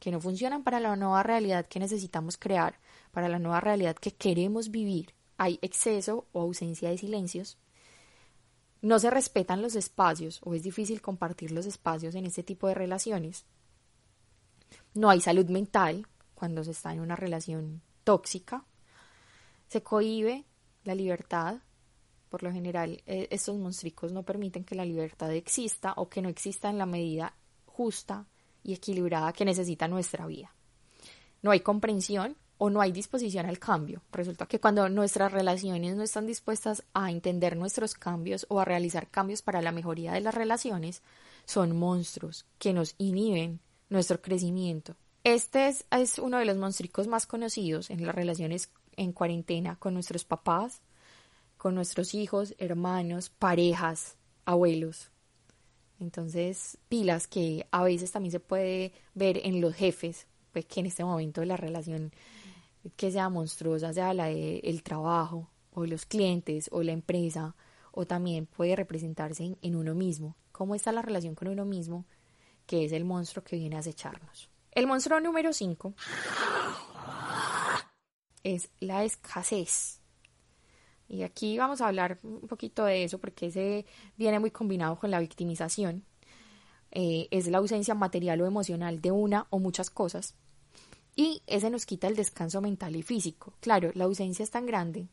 que 0.00 0.10
no 0.10 0.20
funcionan 0.20 0.64
para 0.64 0.80
la 0.80 0.96
nueva 0.96 1.22
realidad 1.22 1.66
que 1.66 1.78
necesitamos 1.78 2.36
crear, 2.36 2.80
para 3.12 3.28
la 3.28 3.38
nueva 3.38 3.60
realidad 3.60 3.94
que 3.94 4.12
queremos 4.12 4.70
vivir. 4.70 5.14
Hay 5.36 5.58
exceso 5.62 6.26
o 6.32 6.40
ausencia 6.40 6.90
de 6.90 6.98
silencios. 6.98 7.58
No 8.82 8.98
se 8.98 9.10
respetan 9.10 9.62
los 9.62 9.76
espacios 9.76 10.40
o 10.42 10.54
es 10.54 10.62
difícil 10.62 11.00
compartir 11.00 11.52
los 11.52 11.66
espacios 11.66 12.14
en 12.14 12.26
este 12.26 12.42
tipo 12.42 12.66
de 12.66 12.74
relaciones. 12.74 13.44
No 14.94 15.10
hay 15.10 15.20
salud 15.20 15.48
mental 15.48 16.06
cuando 16.34 16.64
se 16.64 16.72
está 16.72 16.92
en 16.92 17.00
una 17.00 17.14
relación 17.14 17.82
tóxica. 18.02 18.64
Se 19.68 19.82
cohíbe 19.82 20.44
la 20.82 20.94
libertad 20.94 21.60
por 22.30 22.44
lo 22.44 22.52
general, 22.52 23.02
eh, 23.06 23.26
estos 23.30 23.58
monstruos 23.58 24.12
no 24.12 24.22
permiten 24.22 24.64
que 24.64 24.76
la 24.76 24.84
libertad 24.84 25.32
exista 25.34 25.94
o 25.96 26.08
que 26.08 26.22
no 26.22 26.28
exista 26.28 26.70
en 26.70 26.78
la 26.78 26.86
medida 26.86 27.34
justa 27.66 28.26
y 28.62 28.74
equilibrada 28.74 29.32
que 29.32 29.44
necesita 29.44 29.88
nuestra 29.88 30.26
vida. 30.26 30.54
No 31.42 31.50
hay 31.50 31.60
comprensión 31.60 32.36
o 32.58 32.68
no 32.68 32.82
hay 32.82 32.92
disposición 32.92 33.46
al 33.46 33.58
cambio. 33.58 34.02
Resulta 34.12 34.44
que 34.46 34.60
cuando 34.60 34.88
nuestras 34.90 35.32
relaciones 35.32 35.96
no 35.96 36.02
están 36.02 36.26
dispuestas 36.26 36.84
a 36.92 37.10
entender 37.10 37.56
nuestros 37.56 37.94
cambios 37.94 38.44
o 38.50 38.60
a 38.60 38.66
realizar 38.66 39.08
cambios 39.08 39.40
para 39.40 39.62
la 39.62 39.72
mejoría 39.72 40.12
de 40.12 40.20
las 40.20 40.34
relaciones, 40.34 41.02
son 41.46 41.76
monstruos 41.76 42.44
que 42.58 42.74
nos 42.74 42.94
inhiben 42.98 43.60
nuestro 43.88 44.20
crecimiento. 44.20 44.94
Este 45.24 45.68
es, 45.68 45.86
es 45.90 46.18
uno 46.18 46.38
de 46.38 46.44
los 46.44 46.58
monstruos 46.58 47.06
más 47.06 47.26
conocidos 47.26 47.88
en 47.88 48.04
las 48.04 48.14
relaciones 48.14 48.70
en 48.96 49.12
cuarentena 49.12 49.76
con 49.76 49.94
nuestros 49.94 50.24
papás, 50.24 50.82
con 51.56 51.74
nuestros 51.74 52.14
hijos, 52.14 52.54
hermanos, 52.58 53.30
parejas, 53.30 54.16
abuelos. 54.44 55.10
Entonces, 56.00 56.78
pilas 56.88 57.26
que 57.26 57.66
a 57.70 57.82
veces 57.82 58.10
también 58.10 58.32
se 58.32 58.40
puede 58.40 58.92
ver 59.14 59.40
en 59.44 59.60
los 59.60 59.74
jefes, 59.74 60.26
pues 60.52 60.64
que 60.64 60.80
en 60.80 60.86
este 60.86 61.04
momento 61.04 61.44
la 61.44 61.56
relación 61.56 62.12
que 62.96 63.12
sea 63.12 63.28
monstruosa, 63.28 63.92
sea 63.92 64.14
la 64.14 64.26
del 64.26 64.82
trabajo, 64.82 65.48
o 65.72 65.86
los 65.86 66.06
clientes, 66.06 66.68
o 66.72 66.82
la 66.82 66.92
empresa, 66.92 67.54
o 67.92 68.06
también 68.06 68.46
puede 68.46 68.76
representarse 68.76 69.56
en, 69.60 69.76
uno 69.76 69.94
mismo. 69.94 70.36
¿Cómo 70.52 70.74
está 70.74 70.90
la 70.92 71.02
relación 71.02 71.34
con 71.34 71.48
uno 71.48 71.64
mismo? 71.64 72.06
Que 72.66 72.84
es 72.84 72.92
el 72.92 73.04
monstruo 73.04 73.44
que 73.44 73.56
viene 73.56 73.76
a 73.76 73.80
acecharnos. 73.80 74.48
El 74.72 74.86
monstruo 74.86 75.20
número 75.20 75.52
5 75.52 75.94
es 78.42 78.70
la 78.80 79.04
escasez. 79.04 79.99
Y 81.10 81.24
aquí 81.24 81.58
vamos 81.58 81.80
a 81.80 81.88
hablar 81.88 82.20
un 82.22 82.46
poquito 82.46 82.84
de 82.84 83.02
eso 83.02 83.18
porque 83.18 83.46
ese 83.46 83.84
viene 84.16 84.38
muy 84.38 84.52
combinado 84.52 84.96
con 84.96 85.10
la 85.10 85.18
victimización. 85.18 86.04
Eh, 86.92 87.26
es 87.32 87.48
la 87.48 87.58
ausencia 87.58 87.94
material 87.94 88.40
o 88.40 88.46
emocional 88.46 89.00
de 89.00 89.10
una 89.10 89.46
o 89.50 89.58
muchas 89.58 89.90
cosas 89.90 90.34
y 91.16 91.42
ese 91.46 91.68
nos 91.68 91.84
quita 91.84 92.06
el 92.06 92.16
descanso 92.16 92.60
mental 92.60 92.96
y 92.96 93.02
físico. 93.02 93.54
Claro, 93.60 93.90
la 93.94 94.04
ausencia 94.04 94.42
es 94.42 94.50
tan 94.50 94.66
grande 94.66 95.08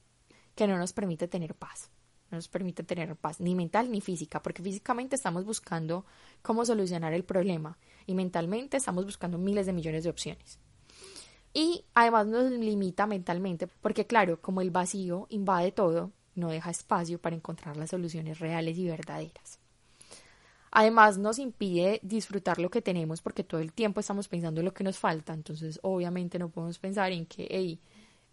que 0.55 0.67
no 0.67 0.77
nos 0.77 0.93
permite 0.93 1.27
tener 1.27 1.55
paz. 1.55 1.89
No 2.29 2.37
nos 2.37 2.47
permite 2.47 2.83
tener 2.83 3.15
paz, 3.15 3.39
ni 3.39 3.55
mental 3.55 3.89
ni 3.91 4.01
física, 4.01 4.41
porque 4.41 4.61
físicamente 4.61 5.15
estamos 5.15 5.45
buscando 5.45 6.05
cómo 6.41 6.65
solucionar 6.65 7.13
el 7.13 7.23
problema 7.23 7.77
y 8.05 8.15
mentalmente 8.15 8.77
estamos 8.77 9.05
buscando 9.05 9.37
miles 9.37 9.65
de 9.65 9.73
millones 9.73 10.03
de 10.03 10.09
opciones. 10.09 10.59
Y 11.53 11.85
además 11.93 12.27
nos 12.27 12.51
limita 12.51 13.07
mentalmente, 13.07 13.67
porque 13.67 14.05
claro, 14.05 14.41
como 14.41 14.61
el 14.61 14.71
vacío 14.71 15.27
invade 15.29 15.71
todo, 15.71 16.11
no 16.35 16.49
deja 16.49 16.69
espacio 16.69 17.19
para 17.19 17.35
encontrar 17.35 17.77
las 17.77 17.89
soluciones 17.89 18.39
reales 18.39 18.77
y 18.77 18.87
verdaderas. 18.87 19.59
Además 20.71 21.17
nos 21.17 21.39
impide 21.39 21.99
disfrutar 22.03 22.59
lo 22.59 22.69
que 22.69 22.81
tenemos 22.81 23.21
porque 23.21 23.43
todo 23.43 23.61
el 23.61 23.73
tiempo 23.73 23.99
estamos 23.99 24.27
pensando 24.27 24.61
en 24.61 24.65
lo 24.65 24.73
que 24.73 24.83
nos 24.83 24.99
falta, 24.99 25.33
entonces 25.33 25.79
obviamente 25.81 26.37
no 26.37 26.49
podemos 26.49 26.77
pensar 26.77 27.11
en 27.11 27.25
que, 27.25 27.47
hey, 27.49 27.79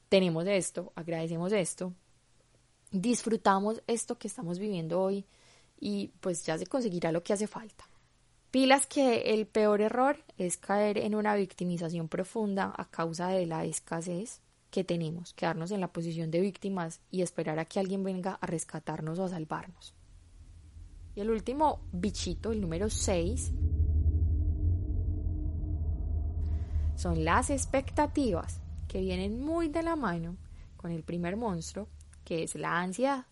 tenemos 0.08 0.46
esto, 0.46 0.92
agradecemos 0.94 1.52
esto, 1.52 1.94
disfrutamos 2.90 3.82
esto 3.86 4.18
que 4.18 4.28
estamos 4.28 4.58
viviendo 4.58 5.00
hoy 5.00 5.24
y 5.80 6.08
pues 6.20 6.44
ya 6.44 6.58
se 6.58 6.66
conseguirá 6.66 7.12
lo 7.12 7.22
que 7.22 7.32
hace 7.32 7.46
falta. 7.46 7.84
Pilas 8.54 8.86
que 8.86 9.34
el 9.34 9.48
peor 9.48 9.80
error 9.80 10.16
es 10.38 10.58
caer 10.58 10.98
en 10.98 11.16
una 11.16 11.34
victimización 11.34 12.06
profunda 12.06 12.72
a 12.76 12.88
causa 12.88 13.26
de 13.26 13.46
la 13.46 13.64
escasez 13.64 14.42
que 14.70 14.84
tenemos, 14.84 15.34
quedarnos 15.34 15.72
en 15.72 15.80
la 15.80 15.92
posición 15.92 16.30
de 16.30 16.40
víctimas 16.40 17.00
y 17.10 17.22
esperar 17.22 17.58
a 17.58 17.64
que 17.64 17.80
alguien 17.80 18.04
venga 18.04 18.38
a 18.40 18.46
rescatarnos 18.46 19.18
o 19.18 19.24
a 19.24 19.28
salvarnos. 19.28 19.92
Y 21.16 21.20
el 21.20 21.30
último 21.30 21.80
bichito, 21.90 22.52
el 22.52 22.60
número 22.60 22.88
6, 22.90 23.50
son 26.94 27.24
las 27.24 27.50
expectativas, 27.50 28.60
que 28.86 29.00
vienen 29.00 29.40
muy 29.40 29.66
de 29.66 29.82
la 29.82 29.96
mano 29.96 30.36
con 30.76 30.92
el 30.92 31.02
primer 31.02 31.36
monstruo, 31.36 31.88
que 32.24 32.44
es 32.44 32.54
la 32.54 32.80
ansiedad. 32.80 33.26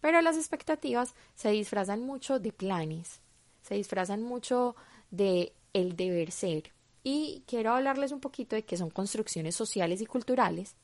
Pero 0.00 0.20
las 0.20 0.36
expectativas 0.36 1.16
se 1.34 1.50
disfrazan 1.50 2.02
mucho 2.02 2.38
de 2.38 2.52
planes, 2.52 3.20
se 3.70 3.76
disfrazan 3.76 4.20
mucho 4.20 4.74
de 5.12 5.52
el 5.72 5.94
deber 5.94 6.32
ser. 6.32 6.72
Y 7.04 7.44
quiero 7.46 7.70
hablarles 7.70 8.10
un 8.10 8.18
poquito 8.18 8.56
de 8.56 8.64
que 8.64 8.76
son 8.76 8.90
construcciones 8.90 9.54
sociales 9.54 10.00
y 10.00 10.06
culturales 10.06 10.74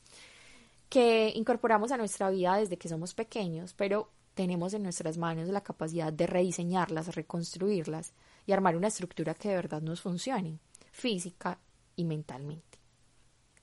que 0.87 1.33
incorporamos 1.35 1.91
a 1.91 1.97
nuestra 1.97 2.29
vida 2.29 2.55
desde 2.55 2.77
que 2.77 2.87
somos 2.87 3.13
pequeños, 3.13 3.73
pero 3.73 4.09
tenemos 4.35 4.73
en 4.73 4.83
nuestras 4.83 5.17
manos 5.17 5.49
la 5.49 5.65
capacidad 5.65 6.13
de 6.13 6.27
rediseñarlas, 6.27 7.13
reconstruirlas 7.13 8.13
y 8.45 8.53
armar 8.53 8.77
una 8.77 8.87
estructura 8.87 9.33
que 9.33 9.49
de 9.49 9.55
verdad 9.55 9.81
nos 9.81 9.99
funcione, 9.99 10.57
física 10.93 11.59
y 11.97 12.05
mentalmente. 12.05 12.79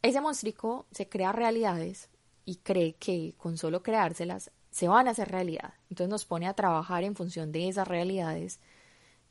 Ese 0.02 0.21
monstruo 0.21 0.85
se 0.90 1.09
crea 1.09 1.33
realidades 1.33 2.11
y 2.45 2.57
cree 2.57 2.93
que 2.97 3.33
con 3.38 3.57
solo 3.57 3.83
creárselas 3.83 4.50
se 4.71 4.87
van 4.87 5.09
a 5.09 5.12
hacer 5.12 5.31
realidad. 5.31 5.73
Entonces 5.88 6.11
nos 6.11 6.26
pone 6.26 6.47
a 6.47 6.52
trabajar 6.52 7.04
en 7.04 7.16
función 7.16 7.52
de 7.52 7.69
esas 7.69 7.88
realidades 7.88 8.61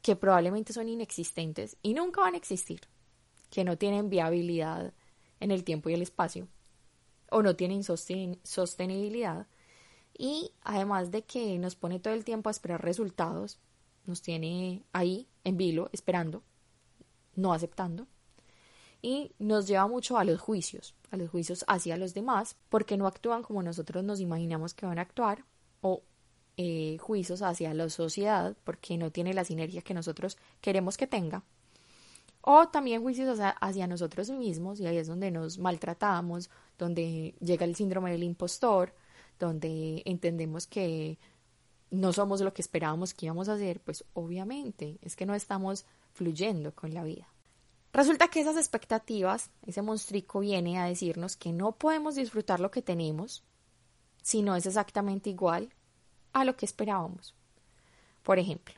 que 0.04 0.16
probablemente 0.16 0.74
son 0.74 0.90
inexistentes 0.90 1.78
y 1.82 1.96
nunca 1.96 2.22
van 2.22 2.36
a 2.36 2.38
existir, 2.38 2.82
que 3.50 3.64
no 3.64 3.78
tienen 3.78 4.10
viabilidad 4.10 4.94
en 5.40 5.50
el 5.50 5.64
tiempo 5.64 5.90
y 5.90 5.94
el 5.94 6.04
espacio 6.04 6.48
o 7.32 7.42
no 7.42 7.56
tienen 7.56 7.84
sostenibilidad 7.84 9.48
y 10.16 10.52
además 10.62 11.10
de 11.10 11.24
que 11.24 11.58
nos 11.58 11.76
pone 11.76 12.00
todo 12.00 12.14
el 12.14 12.26
tiempo 12.26 12.50
a 12.50 12.52
esperar 12.52 12.84
resultados, 12.84 13.60
nos 14.06 14.22
tiene 14.22 14.84
ahí 14.92 15.28
en 15.44 15.58
vilo 15.58 15.90
esperando, 15.94 16.44
no 17.36 17.54
aceptando 17.54 18.06
y 19.02 19.32
nos 19.40 19.68
lleva 19.68 19.88
mucho 19.88 20.18
a 20.18 20.26
los 20.26 20.40
juicios, 20.40 20.96
a 21.12 21.18
los 21.18 21.30
juicios 21.30 21.64
hacia 21.68 21.98
los 21.98 22.14
demás, 22.14 22.58
porque 22.70 22.98
no 22.98 23.08
actúan 23.08 23.42
como 23.42 23.64
nosotros 23.64 24.04
nos 24.04 24.20
imaginamos 24.20 24.74
que 24.74 24.86
van 24.86 25.00
a 25.00 25.04
actuar, 25.04 25.46
o 25.82 26.04
eh, 26.58 26.98
juicios 27.00 27.42
hacia 27.42 27.74
la 27.74 27.90
sociedad, 27.90 28.56
porque 28.64 28.98
no 28.98 29.12
tiene 29.12 29.34
la 29.34 29.44
sinergia 29.44 29.82
que 29.82 29.94
nosotros 29.94 30.38
queremos 30.62 30.98
que 30.98 31.08
tenga, 31.08 31.44
o 32.42 32.68
también 32.68 33.02
juicios 33.02 33.28
hacia, 33.28 33.50
hacia 33.50 33.88
nosotros 33.88 34.30
mismos, 34.30 34.80
y 34.80 34.86
ahí 34.86 34.98
es 34.98 35.08
donde 35.08 35.32
nos 35.32 35.58
maltratamos, 35.58 36.50
donde 36.78 37.36
llega 37.40 37.66
el 37.66 37.76
síndrome 37.76 38.12
del 38.12 38.24
impostor, 38.24 38.94
donde 39.40 40.04
entendemos 40.06 40.68
que 40.68 41.18
no 41.90 42.12
somos 42.12 42.42
lo 42.42 42.54
que 42.54 42.62
esperábamos 42.62 43.14
que 43.14 43.28
íbamos 43.28 43.50
a 43.50 43.54
hacer, 43.54 43.80
pues 43.80 44.04
obviamente 44.14 44.98
es 45.02 45.16
que 45.16 45.26
no 45.26 45.36
estamos 45.36 45.86
fluyendo 46.12 46.74
con 46.74 46.94
la 46.94 47.04
vida. 47.04 47.28
Resulta 47.94 48.28
que 48.28 48.42
esas 48.42 48.58
expectativas, 48.58 49.52
ese 49.68 49.84
monstrico 49.84 50.40
viene 50.40 50.80
a 50.80 50.86
decirnos 50.86 51.38
que 51.38 51.54
no 51.54 51.74
podemos 51.74 52.16
disfrutar 52.16 52.60
lo 52.60 52.72
que 52.72 52.82
tenemos 52.82 53.44
si 54.24 54.42
no 54.42 54.56
es 54.56 54.66
exactamente 54.66 55.30
igual 55.30 55.70
a 56.34 56.46
lo 56.46 56.56
que 56.56 56.66
esperábamos. 56.66 57.36
Por 58.24 58.40
ejemplo, 58.40 58.74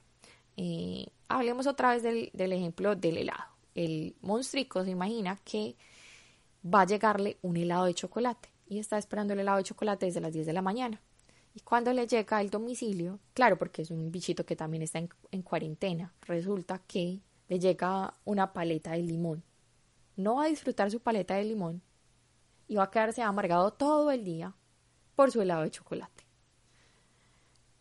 eh, 0.57 1.07
hablemos 1.27 1.67
otra 1.67 1.91
vez 1.91 2.03
del, 2.03 2.29
del 2.33 2.53
ejemplo 2.53 2.95
del 2.95 3.17
helado. 3.17 3.45
El 3.73 4.15
monstrico 4.21 4.83
se 4.83 4.91
imagina 4.91 5.39
que 5.43 5.75
va 6.63 6.81
a 6.81 6.85
llegarle 6.85 7.37
un 7.41 7.57
helado 7.57 7.85
de 7.85 7.93
chocolate 7.93 8.49
y 8.67 8.79
está 8.79 8.97
esperando 8.97 9.33
el 9.33 9.39
helado 9.39 9.57
de 9.57 9.63
chocolate 9.63 10.05
desde 10.05 10.21
las 10.21 10.33
10 10.33 10.45
de 10.45 10.53
la 10.53 10.61
mañana. 10.61 11.01
Y 11.53 11.61
cuando 11.61 11.93
le 11.93 12.05
llega 12.05 12.37
al 12.37 12.49
domicilio, 12.49 13.19
claro, 13.33 13.57
porque 13.57 13.83
es 13.83 13.91
un 13.91 14.11
bichito 14.11 14.45
que 14.45 14.57
también 14.57 14.83
está 14.83 14.99
en, 14.99 15.41
cuarentena, 15.41 16.13
resulta 16.21 16.79
que 16.79 17.21
le 17.47 17.59
llega 17.59 18.13
una 18.25 18.51
paleta 18.51 18.91
de 18.91 19.03
limón. 19.03 19.43
No 20.17 20.35
va 20.35 20.45
a 20.45 20.49
disfrutar 20.49 20.91
su 20.91 20.99
paleta 20.99 21.35
de 21.35 21.45
limón 21.45 21.81
y 22.67 22.75
va 22.75 22.83
a 22.83 22.91
quedarse 22.91 23.21
amargado 23.21 23.71
todo 23.71 24.11
el 24.11 24.25
día 24.25 24.53
por 25.15 25.31
su 25.31 25.41
helado 25.41 25.63
de 25.63 25.71
chocolate. 25.71 26.14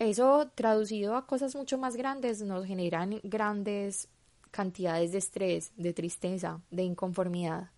Eso 0.05 0.51
traducido 0.55 1.17
a 1.17 1.27
cosas 1.27 1.57
mucho 1.57 1.79
más 1.79 1.97
grandes 1.97 2.43
nos 2.43 2.67
generan 2.67 3.21
grandes 3.23 4.09
cantidades 4.51 5.13
de 5.13 5.19
estrés, 5.19 5.73
de 5.77 5.95
tristeza, 5.95 6.61
de 6.71 6.83
inconformidad. 6.83 7.71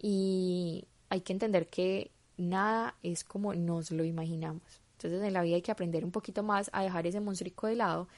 Y 0.00 0.86
hay 1.10 1.20
que 1.20 1.34
entender 1.34 1.68
que 1.68 2.10
nada 2.38 2.96
es 3.02 3.24
como 3.24 3.52
nos 3.52 3.90
lo 3.90 4.04
imaginamos. 4.04 4.62
Entonces 4.92 5.22
en 5.22 5.34
la 5.34 5.42
vida 5.42 5.56
hay 5.56 5.62
que 5.62 5.70
aprender 5.70 6.02
un 6.02 6.12
poquito 6.12 6.42
más 6.42 6.70
a 6.72 6.82
dejar 6.82 7.06
ese 7.06 7.20
monstruo 7.20 7.68
de 7.68 7.76
lado 7.76 8.08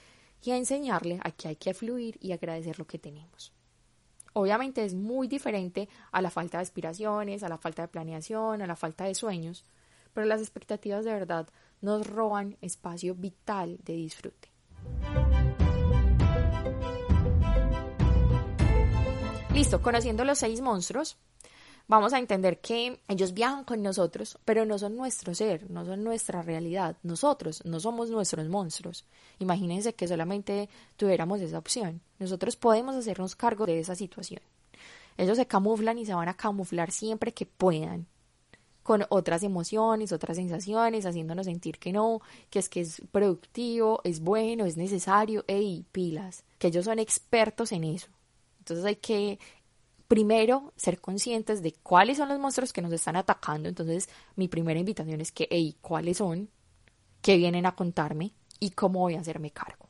y 0.45 0.53
a 0.53 0.57
enseñarle 0.57 1.19
a 1.25 1.33
que 1.33 1.49
hay 1.49 1.57
que 1.57 1.75
fluir 1.75 2.19
y 2.21 2.31
agradecer 2.31 2.79
lo 2.79 2.87
que 2.87 2.99
tenemos. 2.99 3.53
Obviamente 4.35 4.85
es 4.85 4.95
muy 4.95 5.27
diferente 5.27 5.89
a 6.13 6.23
la 6.23 6.31
falta 6.31 6.59
de 6.59 6.63
aspiraciones, 6.63 7.43
a 7.43 7.49
la 7.49 7.59
falta 7.59 7.83
de 7.83 7.89
planeación, 7.89 8.63
a 8.63 8.67
la 8.69 8.77
falta 8.77 9.05
de 9.05 9.17
sueños, 9.17 9.65
pero 10.15 10.27
las 10.27 10.41
expectativas 10.41 11.05
de 11.05 11.13
verdad 11.13 11.49
nos 11.81 12.07
roban 12.07 12.57
espacio 12.61 13.15
vital 13.15 13.79
de 13.85 13.93
disfrute. 13.95 14.49
Listo, 19.57 19.81
conociendo 19.81 20.25
los 20.25 20.39
seis 20.39 20.61
monstruos, 20.61 21.17
vamos 21.89 22.13
a 22.13 22.19
entender 22.19 22.61
que 22.61 23.01
ellos 23.09 23.33
viajan 23.33 23.65
con 23.65 23.83
nosotros, 23.83 24.39
pero 24.45 24.67
no 24.67 24.79
son 24.79 24.97
nuestro 24.97 25.35
ser, 25.35 25.71
no 25.71 25.87
son 25.87 26.05
nuestra 26.05 26.43
realidad. 26.43 26.97
Nosotros 27.03 27.65
no 27.65 27.81
somos 27.81 28.11
nuestros 28.11 28.49
monstruos. 28.49 29.07
Imagínense 29.39 29.95
que 29.95 30.09
solamente 30.09 30.69
tuviéramos 30.97 31.41
esa 31.41 31.57
opción. 31.57 32.03
Nosotros 32.19 32.57
podemos 32.57 32.95
hacernos 32.97 33.35
cargo 33.35 33.65
de 33.65 33.79
esa 33.79 33.95
situación. 33.95 34.43
Ellos 35.17 35.39
se 35.39 35.47
camuflan 35.47 35.99
y 35.99 36.05
se 36.05 36.13
van 36.13 36.29
a 36.29 36.37
camuflar 36.37 36.91
siempre 36.91 37.33
que 37.33 37.47
puedan 37.47 38.07
con 38.87 39.05
otras 39.09 39.43
emociones, 39.43 40.13
otras 40.13 40.37
sensaciones, 40.37 41.07
haciéndonos 41.07 41.47
sentir 41.47 41.81
que 41.81 41.93
no, 41.93 42.21
que 42.51 42.61
es 42.61 42.69
que 42.69 42.83
es 42.83 43.03
productivo, 43.11 44.01
es 44.05 44.21
bueno, 44.21 44.65
es 44.65 44.77
necesario, 44.77 45.45
ey, 45.49 45.85
pilas, 45.91 46.45
que 46.61 46.69
ellos 46.69 46.85
son 46.85 47.01
expertos 47.01 47.73
en 47.73 47.83
eso. 47.83 48.07
Entonces 48.61 48.85
hay 48.85 48.95
que 48.95 49.41
primero 50.07 50.73
ser 50.77 51.01
conscientes 51.01 51.65
de 51.65 51.73
cuáles 51.73 52.19
son 52.19 52.29
los 52.29 52.39
monstruos 52.39 52.73
que 52.73 52.81
nos 52.81 52.93
están 52.93 53.17
atacando. 53.17 53.69
Entonces 53.69 54.09
mi 54.37 54.47
primera 54.47 54.79
invitación 54.79 55.21
es 55.21 55.33
que, 55.33 55.49
hey, 55.51 55.77
¿cuáles 55.81 56.19
son? 56.19 56.49
¿Qué 57.23 57.37
vienen 57.37 57.67
a 57.67 57.75
contarme? 57.75 58.35
¿Y 58.61 58.71
cómo 58.71 59.01
voy 59.01 59.17
a 59.17 59.21
hacerme 59.21 59.51
cargo? 59.51 59.89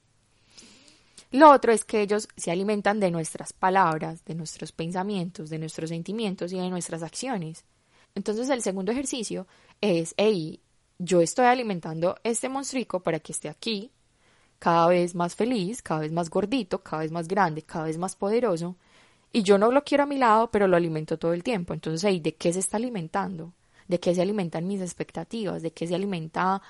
Lo 1.32 1.52
otro 1.52 1.70
es 1.70 1.84
que 1.84 2.00
ellos 2.00 2.28
se 2.34 2.50
alimentan 2.50 2.98
de 2.98 3.10
nuestras 3.10 3.52
palabras, 3.52 4.24
de 4.24 4.34
nuestros 4.34 4.72
pensamientos, 4.72 5.50
de 5.50 5.58
nuestros 5.58 5.90
sentimientos 5.90 6.50
y 6.54 6.58
de 6.58 6.70
nuestras 6.70 7.02
acciones. 7.02 7.66
Entonces 8.16 8.48
el 8.48 8.62
segundo 8.62 8.90
ejercicio 8.90 9.46
es, 9.80 10.14
hey, 10.16 10.58
yo 10.98 11.20
estoy 11.20 11.44
alimentando 11.44 12.16
este 12.24 12.48
monstruico 12.48 13.00
para 13.00 13.20
que 13.20 13.30
esté 13.30 13.48
aquí, 13.48 13.92
cada 14.58 14.88
vez 14.88 15.14
más 15.14 15.36
feliz, 15.36 15.82
cada 15.82 16.00
vez 16.00 16.12
más 16.12 16.30
gordito, 16.30 16.82
cada 16.82 17.02
vez 17.02 17.12
más 17.12 17.28
grande, 17.28 17.62
cada 17.62 17.84
vez 17.84 17.98
más 17.98 18.16
poderoso, 18.16 18.74
y 19.32 19.42
yo 19.42 19.58
no 19.58 19.70
lo 19.70 19.84
quiero 19.84 20.04
a 20.04 20.06
mi 20.06 20.16
lado, 20.16 20.50
pero 20.50 20.66
lo 20.66 20.78
alimento 20.78 21.18
todo 21.18 21.34
el 21.34 21.42
tiempo. 21.42 21.74
Entonces, 21.74 22.02
hey, 22.04 22.20
¿de 22.20 22.34
qué 22.34 22.54
se 22.54 22.60
está 22.60 22.78
alimentando? 22.78 23.52
¿De 23.86 24.00
qué 24.00 24.14
se 24.14 24.22
alimentan 24.22 24.66
mis 24.66 24.80
expectativas? 24.80 25.60
¿De 25.60 25.72
qué 25.72 25.86
se 25.86 25.94
alimenta 25.94 26.62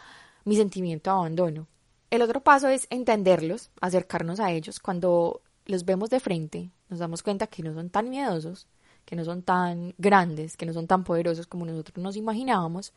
mi 0.45 0.57
sentimiento 0.57 1.11
de 1.11 1.17
abandono? 1.17 1.69
El 2.11 2.23
otro 2.23 2.43
paso 2.43 2.69
es 2.69 2.89
entenderlos, 2.91 3.71
acercarnos 3.81 4.41
a 4.41 4.51
ellos. 4.51 4.81
Cuando 4.81 5.43
los 5.65 5.85
vemos 5.85 6.11
de 6.11 6.19
frente, 6.19 6.71
nos 6.89 6.99
damos 6.99 7.23
cuenta 7.23 7.47
que 7.47 7.63
no 7.63 7.73
son 7.73 7.89
tan 7.89 8.11
miedosos, 8.11 8.67
que 9.07 9.17
no 9.17 9.25
son 9.25 9.43
tan 9.43 9.95
grandes, 9.97 10.57
que 10.57 10.67
no 10.67 10.75
son 10.75 10.87
tan 10.87 11.05
poderosos 11.05 11.47
como 11.47 11.65
nosotros 11.65 12.03
nos 12.03 12.17
imaginábamos. 12.17 12.93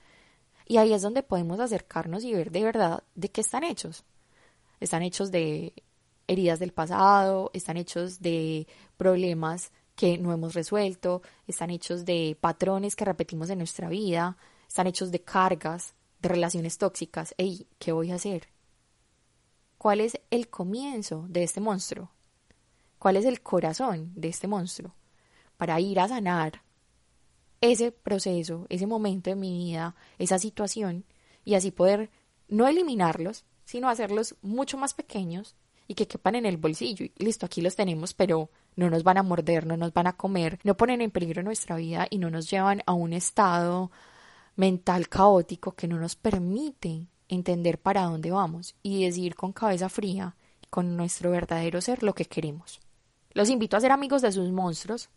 Y 0.65 0.77
ahí 0.77 0.91
es 0.91 1.01
donde 1.01 1.23
podemos 1.23 1.59
acercarnos 1.59 2.23
y 2.25 2.33
ver 2.33 2.51
de 2.51 2.63
verdad 2.63 3.03
de 3.15 3.29
qué 3.29 3.41
están 3.41 3.63
hechos. 3.63 4.03
Están 4.81 5.03
hechos 5.03 5.31
de 5.31 5.73
heridas 6.27 6.59
del 6.59 6.73
pasado, 6.73 7.51
están 7.53 7.77
hechos 7.77 8.21
de 8.21 8.67
problemas 8.97 9.71
que 9.95 10.17
no 10.17 10.33
hemos 10.33 10.53
resuelto, 10.53 11.21
están 11.47 11.69
hechos 11.69 12.05
de 12.05 12.37
patrones 12.39 12.95
que 12.95 13.05
repetimos 13.05 13.49
en 13.49 13.59
nuestra 13.59 13.89
vida, 13.89 14.37
están 14.67 14.87
hechos 14.87 15.11
de 15.11 15.21
cargas, 15.21 15.93
de 16.21 16.29
relaciones 16.29 16.77
tóxicas. 16.77 17.35
Ey, 17.37 17.67
¿qué 17.77 17.91
voy 17.91 18.11
a 18.11 18.15
hacer? 18.15 18.47
¿Cuál 19.77 20.01
es 20.01 20.19
el 20.31 20.49
comienzo 20.49 21.25
de 21.29 21.43
este 21.43 21.61
monstruo? 21.61 22.11
¿Cuál 22.97 23.17
es 23.17 23.25
el 23.25 23.41
corazón 23.41 24.11
de 24.15 24.29
este 24.29 24.47
monstruo? 24.47 24.93
Para 25.59 25.79
ir 25.79 25.99
a 25.99 26.07
sanar 26.07 26.63
ese 27.61 27.91
proceso, 27.91 28.65
ese 28.69 28.87
momento 28.87 29.29
de 29.29 29.35
mi 29.35 29.51
vida, 29.65 29.95
esa 30.17 30.39
situación, 30.39 31.03
y 31.43 31.55
así 31.55 31.71
poder 31.71 32.09
no 32.47 32.67
eliminarlos, 32.67 33.43
sino 33.65 33.89
hacerlos 33.89 34.35
mucho 34.41 34.77
más 34.77 34.93
pequeños 34.93 35.55
y 35.87 35.95
que 35.95 36.07
quepan 36.07 36.35
en 36.35 36.45
el 36.45 36.57
bolsillo. 36.57 37.05
Y 37.05 37.11
listo, 37.17 37.45
aquí 37.45 37.61
los 37.61 37.75
tenemos, 37.75 38.13
pero 38.13 38.49
no 38.75 38.89
nos 38.89 39.03
van 39.03 39.17
a 39.17 39.23
morder, 39.23 39.65
no 39.65 39.75
nos 39.75 39.93
van 39.93 40.07
a 40.07 40.15
comer, 40.15 40.59
no 40.63 40.77
ponen 40.77 41.01
en 41.01 41.11
peligro 41.11 41.43
nuestra 41.43 41.75
vida 41.75 42.07
y 42.09 42.17
no 42.17 42.29
nos 42.29 42.49
llevan 42.49 42.81
a 42.85 42.93
un 42.93 43.11
estado 43.11 43.91
mental 44.55 45.09
caótico 45.09 45.73
que 45.73 45.87
no 45.87 45.99
nos 45.99 46.15
permite 46.15 47.07
entender 47.27 47.79
para 47.79 48.03
dónde 48.03 48.31
vamos 48.31 48.75
y 48.81 49.03
decir 49.05 49.35
con 49.35 49.51
cabeza 49.53 49.89
fría, 49.89 50.35
con 50.69 50.95
nuestro 50.95 51.31
verdadero 51.31 51.81
ser, 51.81 52.03
lo 52.03 52.15
que 52.15 52.25
queremos. 52.25 52.79
Los 53.33 53.49
invito 53.49 53.77
a 53.77 53.81
ser 53.81 53.91
amigos 53.91 54.21
de 54.21 54.31
sus 54.31 54.51
monstruos, 54.51 55.09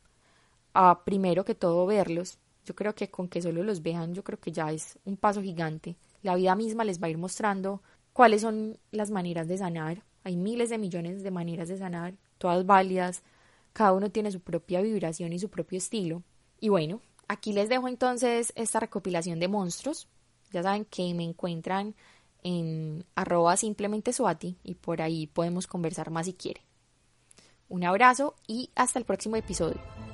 a 0.74 1.04
primero 1.04 1.44
que 1.44 1.54
todo 1.54 1.87
verlos. 1.87 2.38
Yo 2.64 2.74
creo 2.74 2.94
que 2.94 3.11
con 3.11 3.28
que 3.28 3.42
solo 3.42 3.62
los 3.62 3.82
vean, 3.82 4.14
yo 4.14 4.22
creo 4.22 4.38
que 4.38 4.52
ya 4.52 4.70
es 4.70 4.98
un 5.04 5.16
paso 5.16 5.42
gigante. 5.42 5.96
La 6.22 6.37
vida 6.37 6.54
misma 6.54 6.85
les 6.85 7.02
va 7.02 7.08
a 7.08 7.11
ir 7.11 7.18
mostrando 7.18 7.82
cuáles 8.12 8.42
son 8.42 8.78
las 8.90 9.11
maneras 9.11 9.48
de 9.48 9.58
sanar, 9.58 10.02
hay 10.24 10.37
miles 10.37 10.70
de 10.70 10.78
millones 10.78 11.22
de 11.22 11.30
maneras 11.30 11.68
de 11.68 11.78
sanar, 11.78 12.14
todas 12.38 12.64
válidas, 12.64 13.22
cada 13.72 13.92
uno 13.92 14.11
tiene 14.11 14.30
su 14.30 14.40
propia 14.40 14.80
vibración 14.80 15.32
y 15.32 15.38
su 15.38 15.48
propio 15.48 15.78
estilo. 15.78 16.22
Y 16.61 16.68
bueno, 16.68 17.00
aquí 17.26 17.52
les 17.52 17.68
dejo 17.68 17.88
entonces 17.88 18.52
esta 18.54 18.80
recopilación 18.80 19.40
de 19.40 19.48
monstruos. 19.48 20.08
Ya 20.52 20.62
saben 20.62 20.85
que 20.85 21.12
me 21.14 21.24
encuentran 21.24 21.94
en 22.42 23.04
arroba 23.14 23.56
simplemente 23.56 24.12
suati 24.12 24.56
y 24.62 24.74
por 24.74 25.00
ahí 25.00 25.26
podemos 25.26 25.66
conversar 25.66 26.11
más 26.11 26.26
si 26.26 26.35
quieren. 26.35 26.62
Un 27.68 27.85
abrazo 27.85 28.35
y 28.46 28.70
hasta 28.74 28.98
el 28.98 29.04
próximo 29.04 29.37
episodio. 29.37 30.12